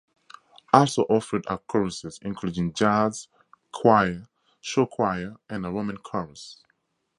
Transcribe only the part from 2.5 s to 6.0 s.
jazz choir, show choir, and a women's